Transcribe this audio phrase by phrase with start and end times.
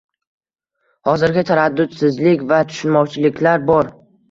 [1.09, 3.97] Hozirgi taraddudsizlik va tushunmovchiliklar bor.